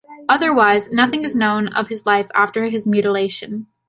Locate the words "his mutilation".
2.69-3.67